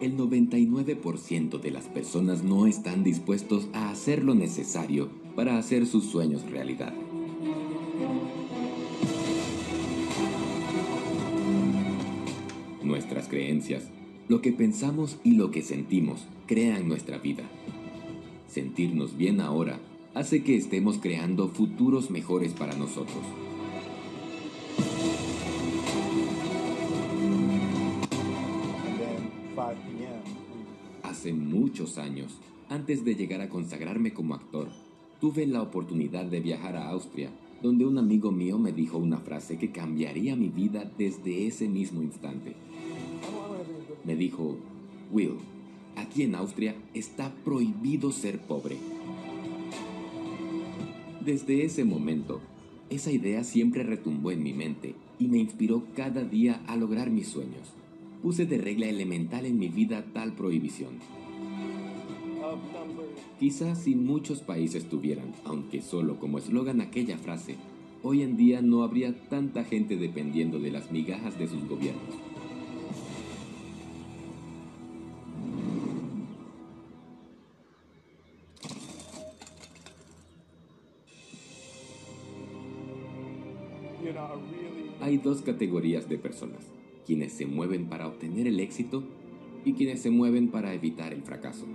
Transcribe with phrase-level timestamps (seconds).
[0.00, 6.04] El 99% de las personas no están dispuestos a hacer lo necesario para hacer sus
[6.04, 6.92] sueños realidad.
[12.82, 13.84] Nuestras creencias,
[14.28, 17.44] lo que pensamos y lo que sentimos crean nuestra vida.
[18.48, 19.80] Sentirnos bien ahora
[20.14, 23.24] hace que estemos creando futuros mejores para nosotros.
[31.32, 34.68] Muchos años, antes de llegar a consagrarme como actor,
[35.20, 37.30] tuve la oportunidad de viajar a Austria,
[37.62, 42.02] donde un amigo mío me dijo una frase que cambiaría mi vida desde ese mismo
[42.02, 42.54] instante.
[44.04, 44.56] Me dijo,
[45.12, 45.34] Will,
[45.96, 48.76] aquí en Austria está prohibido ser pobre.
[51.24, 52.40] Desde ese momento,
[52.88, 57.28] esa idea siempre retumbó en mi mente y me inspiró cada día a lograr mis
[57.28, 57.72] sueños.
[58.26, 60.98] Puse de regla elemental en mi vida tal prohibición.
[63.38, 67.54] Quizás si muchos países tuvieran, aunque solo como eslogan aquella frase,
[68.02, 72.02] hoy en día no habría tanta gente dependiendo de las migajas de sus gobiernos.
[85.00, 86.66] Hay dos categorías de personas,
[87.06, 89.04] quienes se mueven para obtener el éxito
[89.64, 91.66] y quienes se mueven para evitar el fracaso.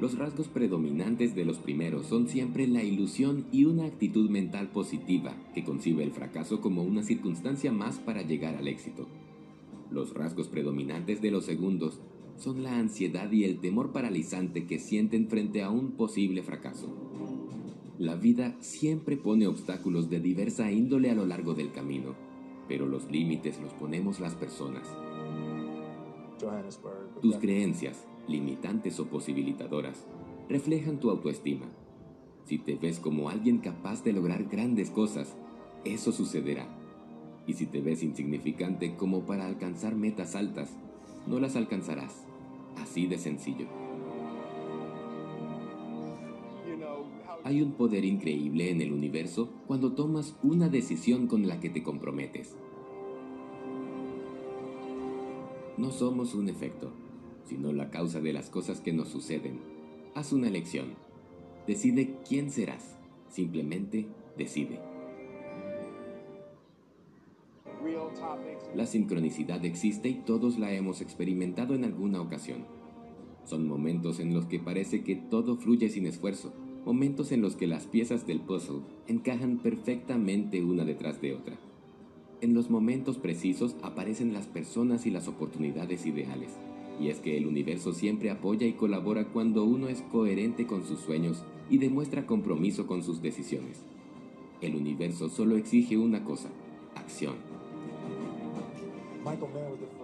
[0.00, 5.36] Los rasgos predominantes de los primeros son siempre la ilusión y una actitud mental positiva
[5.54, 9.06] que concibe el fracaso como una circunstancia más para llegar al éxito.
[9.92, 12.00] Los rasgos predominantes de los segundos
[12.36, 16.88] son la ansiedad y el temor paralizante que sienten frente a un posible fracaso.
[17.98, 22.16] La vida siempre pone obstáculos de diversa índole a lo largo del camino,
[22.68, 24.88] pero los límites los ponemos las personas.
[27.20, 30.06] Tus creencias, limitantes o posibilitadoras,
[30.48, 31.66] reflejan tu autoestima.
[32.44, 35.36] Si te ves como alguien capaz de lograr grandes cosas,
[35.84, 36.66] eso sucederá.
[37.46, 40.70] Y si te ves insignificante como para alcanzar metas altas,
[41.26, 42.24] no las alcanzarás.
[42.76, 43.66] Así de sencillo.
[47.44, 51.82] Hay un poder increíble en el universo cuando tomas una decisión con la que te
[51.82, 52.56] comprometes.
[55.76, 56.92] No somos un efecto,
[57.44, 59.58] sino la causa de las cosas que nos suceden.
[60.14, 60.94] Haz una elección.
[61.66, 62.96] Decide quién serás.
[63.28, 64.06] Simplemente
[64.38, 64.78] decide.
[68.76, 72.64] La sincronicidad existe y todos la hemos experimentado en alguna ocasión.
[73.44, 76.52] Son momentos en los que parece que todo fluye sin esfuerzo,
[76.84, 81.56] momentos en los que las piezas del puzzle encajan perfectamente una detrás de otra.
[82.40, 86.50] En los momentos precisos aparecen las personas y las oportunidades ideales.
[87.00, 90.98] Y es que el universo siempre apoya y colabora cuando uno es coherente con sus
[91.00, 93.78] sueños y demuestra compromiso con sus decisiones.
[94.60, 96.50] El universo solo exige una cosa,
[96.96, 97.34] acción.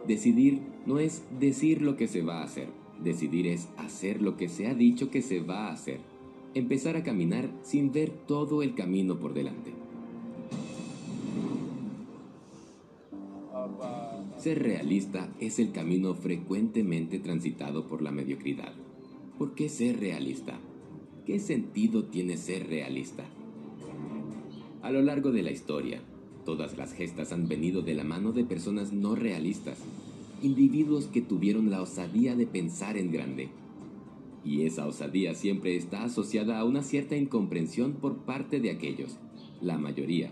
[0.07, 2.69] Decidir no es decir lo que se va a hacer,
[3.03, 6.01] decidir es hacer lo que se ha dicho que se va a hacer
[6.55, 9.73] empezar a caminar sin ver todo el camino por delante.
[14.39, 18.73] Ser realista es el camino frecuentemente transitado por la mediocridad.
[19.37, 20.59] ¿Por qué ser realista?
[21.27, 23.25] ¿Qué sentido tiene ser realista?
[24.81, 26.01] A lo largo de la historia,
[26.45, 29.79] todas las gestas han venido de la mano de personas no realistas,
[30.43, 33.51] individuos que tuvieron la osadía de pensar en grande,
[34.45, 39.17] y esa osadía siempre está asociada a una cierta incomprensión por parte de aquellos,
[39.61, 40.31] la mayoría,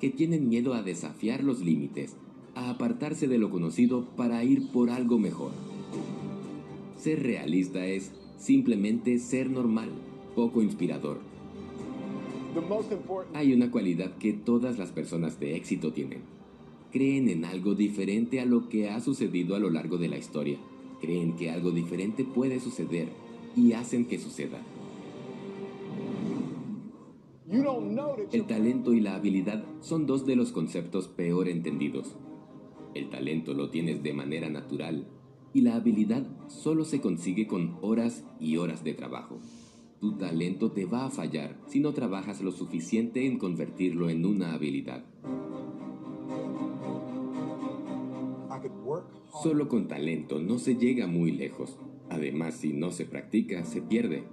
[0.00, 2.16] que tienen miedo a desafiar los límites,
[2.54, 5.52] a apartarse de lo conocido para ir por algo mejor.
[6.96, 9.90] Ser realista es simplemente ser normal,
[10.34, 11.18] poco inspirador.
[13.34, 16.20] Hay una cualidad que todas las personas de éxito tienen.
[16.90, 20.58] Creen en algo diferente a lo que ha sucedido a lo largo de la historia.
[21.00, 23.08] Creen que algo diferente puede suceder
[23.56, 24.60] y hacen que suceda.
[28.32, 32.14] El talento y la habilidad son dos de los conceptos peor entendidos.
[32.94, 35.06] El talento lo tienes de manera natural
[35.52, 39.40] y la habilidad solo se consigue con horas y horas de trabajo.
[40.00, 44.54] Tu talento te va a fallar si no trabajas lo suficiente en convertirlo en una
[44.54, 45.04] habilidad.
[49.42, 51.76] Solo con talento no se llega muy lejos.
[52.10, 54.24] Además, si no se practica, se pierde.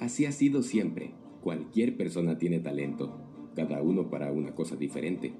[0.00, 1.12] Así ha sido siempre.
[1.40, 3.16] Cualquier persona tiene talento,
[3.54, 5.32] cada uno para una cosa diferente.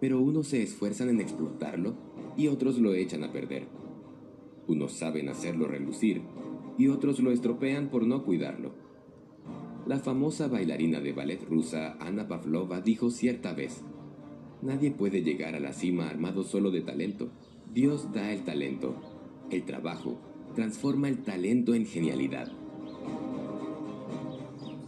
[0.00, 1.94] Pero unos se esfuerzan en explotarlo
[2.36, 3.68] y otros lo echan a perder.
[4.66, 6.22] Unos saben hacerlo relucir
[6.76, 8.72] y otros lo estropean por no cuidarlo.
[9.86, 13.82] La famosa bailarina de ballet rusa Anna Pavlova dijo cierta vez,
[14.62, 17.28] Nadie puede llegar a la cima armado solo de talento.
[17.72, 18.94] Dios da el talento.
[19.50, 20.18] El trabajo
[20.54, 22.50] transforma el talento en genialidad.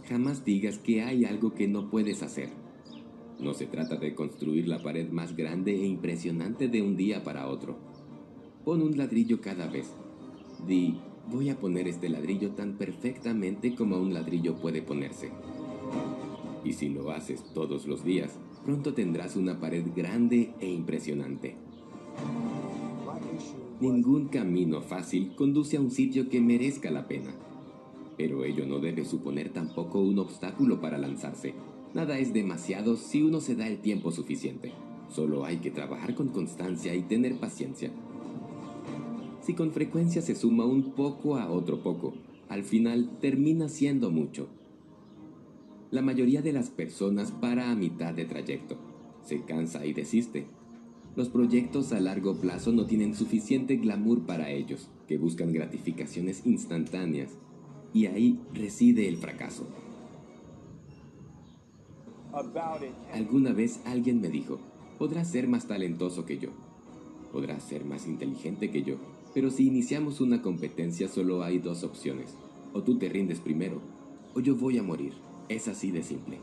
[0.07, 2.49] Jamás digas que hay algo que no puedes hacer.
[3.39, 7.47] No se trata de construir la pared más grande e impresionante de un día para
[7.47, 7.77] otro.
[8.63, 9.91] Pon un ladrillo cada vez.
[10.67, 10.97] Di,
[11.29, 15.31] voy a poner este ladrillo tan perfectamente como un ladrillo puede ponerse.
[16.63, 21.55] Y si lo haces todos los días, pronto tendrás una pared grande e impresionante.
[23.79, 27.31] Ningún camino fácil conduce a un sitio que merezca la pena.
[28.17, 31.53] Pero ello no debe suponer tampoco un obstáculo para lanzarse.
[31.93, 34.71] Nada es demasiado si uno se da el tiempo suficiente.
[35.09, 37.91] Solo hay que trabajar con constancia y tener paciencia.
[39.41, 42.13] Si con frecuencia se suma un poco a otro poco,
[42.49, 44.47] al final termina siendo mucho
[45.93, 48.77] la mayoría de las personas para a mitad de trayecto.
[49.21, 50.47] Se cansa y desiste.
[51.15, 57.37] Los proyectos a largo plazo no tienen suficiente glamour para ellos, que buscan gratificaciones instantáneas,
[57.93, 59.67] y ahí reside el fracaso.
[63.13, 64.57] Alguna vez alguien me dijo,
[64.97, 66.49] podrás ser más talentoso que yo,
[67.31, 68.95] podrás ser más inteligente que yo,
[69.35, 72.33] pero si iniciamos una competencia solo hay dos opciones,
[72.73, 73.81] o tú te rindes primero,
[74.33, 75.13] o yo voy a morir.
[75.47, 76.39] Es así de simple.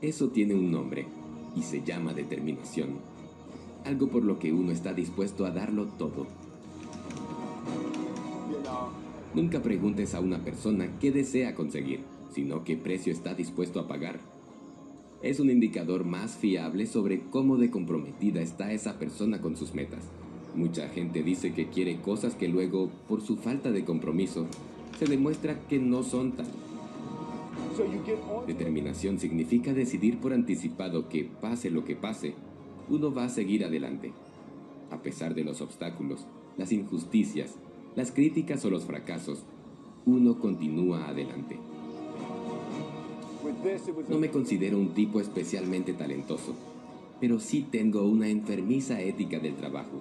[0.00, 1.06] Eso tiene un nombre
[1.56, 2.98] y se llama determinación.
[3.84, 6.26] Algo por lo que uno está dispuesto a darlo todo.
[9.34, 12.00] Nunca preguntes a una persona qué desea conseguir,
[12.30, 14.20] sino qué precio está dispuesto a pagar.
[15.22, 20.04] Es un indicador más fiable sobre cómo de comprometida está esa persona con sus metas.
[20.54, 24.46] Mucha gente dice que quiere cosas que luego, por su falta de compromiso,
[24.98, 26.46] se demuestra que no son tal.
[28.46, 32.34] Determinación significa decidir por anticipado que, pase lo que pase,
[32.88, 34.12] uno va a seguir adelante.
[34.90, 36.26] A pesar de los obstáculos,
[36.56, 37.56] las injusticias,
[37.94, 39.44] las críticas o los fracasos,
[40.04, 41.58] uno continúa adelante.
[44.08, 46.54] No me considero un tipo especialmente talentoso,
[47.20, 50.00] pero sí tengo una enfermiza ética del trabajo.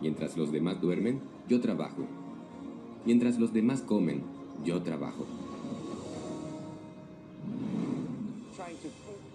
[0.00, 2.06] Mientras los demás duermen, yo trabajo
[3.04, 4.22] Mientras los demás comen,
[4.64, 5.26] yo trabajo.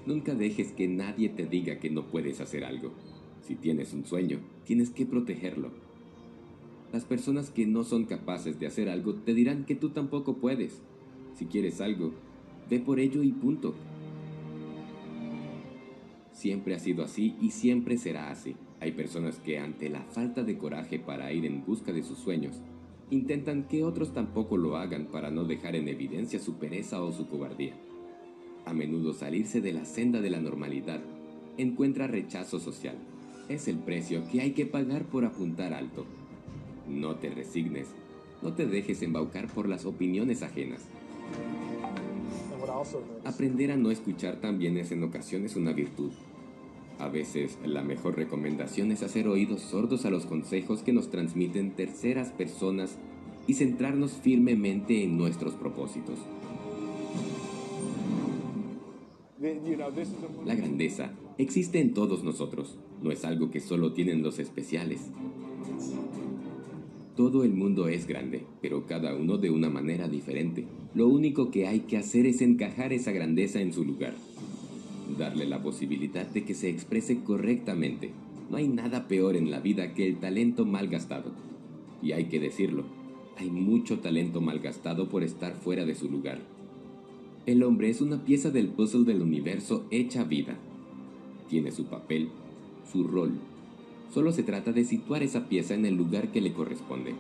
[0.05, 2.91] Nunca dejes que nadie te diga que no puedes hacer algo.
[3.41, 5.71] Si tienes un sueño, tienes que protegerlo.
[6.93, 10.81] Las personas que no son capaces de hacer algo te dirán que tú tampoco puedes.
[11.35, 12.13] Si quieres algo,
[12.69, 13.75] ve por ello y punto.
[16.31, 18.55] Siempre ha sido así y siempre será así.
[18.79, 22.61] Hay personas que ante la falta de coraje para ir en busca de sus sueños,
[23.09, 27.27] intentan que otros tampoco lo hagan para no dejar en evidencia su pereza o su
[27.27, 27.75] cobardía.
[28.67, 30.99] A menudo salirse de la senda de la normalidad
[31.57, 32.97] encuentra rechazo social.
[33.47, 36.05] Es el precio que hay que pagar por apuntar alto.
[36.85, 37.87] No te resignes,
[38.41, 40.81] no te dejes embaucar por las opiniones ajenas.
[43.23, 46.11] Aprender a no escuchar también es en ocasiones una virtud.
[46.99, 51.71] A veces la mejor recomendación es hacer oídos sordos a los consejos que nos transmiten
[51.71, 52.97] terceras personas
[53.47, 56.19] y centrarnos firmemente en nuestros propósitos.
[60.45, 65.11] La grandeza existe en todos nosotros, no es algo que solo tienen los especiales.
[67.15, 70.65] Todo el mundo es grande, pero cada uno de una manera diferente.
[70.93, 74.13] Lo único que hay que hacer es encajar esa grandeza en su lugar
[75.15, 78.11] darle la posibilidad de que se exprese correctamente.
[78.49, 81.31] No hay nada peor en la vida que el talento mal gastado.
[82.01, 82.83] Y hay que decirlo,
[83.37, 86.39] hay mucho talento mal gastado por estar fuera de su lugar.
[87.47, 90.57] El hombre es una pieza del puzzle del universo hecha vida.
[91.47, 92.27] Tiene su papel,
[92.91, 93.31] su rol.
[94.13, 97.15] Solo se trata de situar esa pieza en el lugar que le corresponde.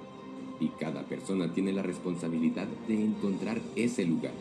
[0.59, 4.33] Y cada persona tiene la responsabilidad de encontrar ese lugar.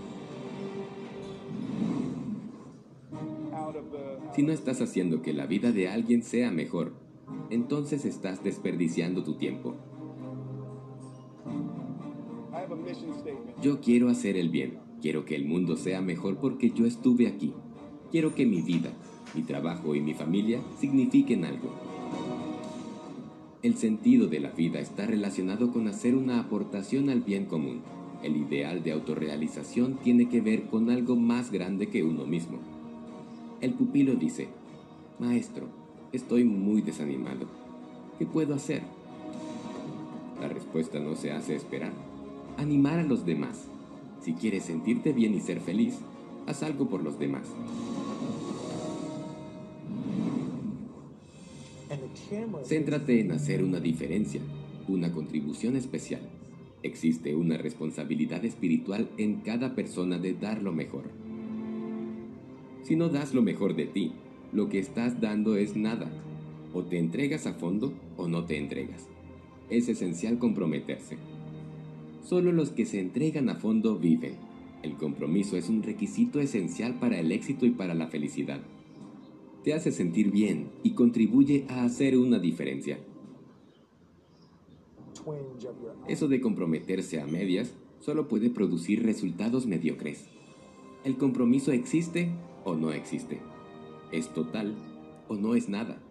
[4.34, 6.94] Si no estás haciendo que la vida de alguien sea mejor,
[7.48, 9.76] entonces estás desperdiciando tu tiempo.
[13.62, 14.85] Yo quiero hacer el bien.
[15.00, 17.52] Quiero que el mundo sea mejor porque yo estuve aquí.
[18.10, 18.90] Quiero que mi vida,
[19.34, 21.70] mi trabajo y mi familia signifiquen algo.
[23.62, 27.80] El sentido de la vida está relacionado con hacer una aportación al bien común.
[28.22, 32.58] El ideal de autorrealización tiene que ver con algo más grande que uno mismo.
[33.60, 34.48] El pupilo dice,
[35.18, 35.68] Maestro,
[36.16, 37.46] Estoy muy desanimado.
[38.18, 38.82] ¿Qué puedo hacer?
[40.40, 41.92] La respuesta no se hace esperar.
[42.56, 43.66] Animar a los demás.
[44.26, 46.00] Si quieres sentirte bien y ser feliz,
[46.48, 47.46] haz algo por los demás.
[52.64, 54.40] Céntrate en hacer una diferencia,
[54.88, 56.22] una contribución especial.
[56.82, 61.04] Existe una responsabilidad espiritual en cada persona de dar lo mejor.
[62.82, 64.10] Si no das lo mejor de ti,
[64.52, 66.10] lo que estás dando es nada.
[66.74, 69.06] O te entregas a fondo o no te entregas.
[69.70, 71.16] Es esencial comprometerse.
[72.26, 74.34] Solo los que se entregan a fondo viven.
[74.82, 78.60] El compromiso es un requisito esencial para el éxito y para la felicidad.
[79.62, 82.98] Te hace sentir bien y contribuye a hacer una diferencia.
[86.08, 90.26] Eso de comprometerse a medias solo puede producir resultados mediocres.
[91.04, 92.30] El compromiso existe
[92.64, 93.38] o no existe.
[94.10, 94.74] Es total
[95.28, 96.02] o no es nada.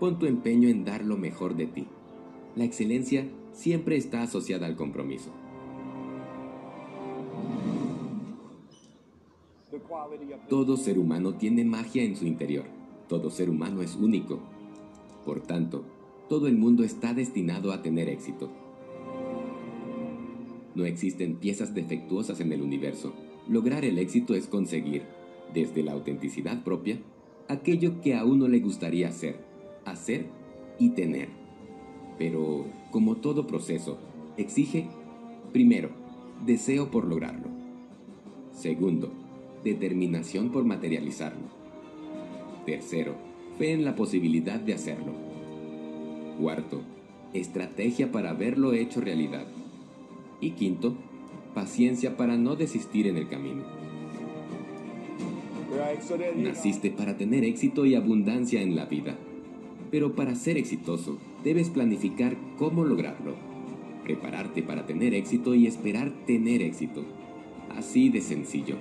[0.00, 1.86] Pon tu empeño en dar lo mejor de ti.
[2.56, 5.30] La excelencia siempre está asociada al compromiso.
[10.48, 12.64] Todo ser humano tiene magia en su interior.
[13.08, 14.40] Todo ser humano es único.
[15.24, 15.84] Por tanto,
[16.28, 18.50] todo el mundo está destinado a tener éxito.
[20.74, 23.14] No existen piezas defectuosas en el universo.
[23.48, 25.02] Lograr el éxito es conseguir,
[25.52, 26.98] desde la autenticidad propia,
[27.48, 29.38] aquello que a uno le gustaría hacer,
[29.84, 30.26] hacer
[30.78, 31.43] y tener.
[32.18, 33.98] Pero, como todo proceso,
[34.36, 34.86] exige,
[35.52, 35.90] primero,
[36.44, 37.48] deseo por lograrlo.
[38.52, 39.12] Segundo,
[39.64, 41.48] determinación por materializarlo.
[42.66, 43.14] Tercero,
[43.58, 45.12] fe en la posibilidad de hacerlo.
[46.40, 46.82] Cuarto,
[47.32, 49.46] estrategia para verlo hecho realidad.
[50.40, 50.94] Y quinto,
[51.54, 53.62] paciencia para no desistir en el camino.
[56.36, 59.16] Naciste para tener éxito y abundancia en la vida.
[59.90, 63.34] Pero para ser exitoso, debes planificar cómo lograrlo.
[64.02, 67.04] Prepararte para tener éxito y esperar tener éxito.
[67.76, 68.76] Así de sencillo.